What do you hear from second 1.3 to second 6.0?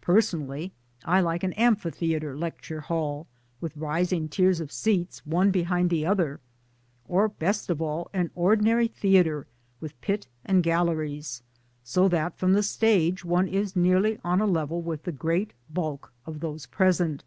an amphitheatre lecture hall with rising tiers of seats one behind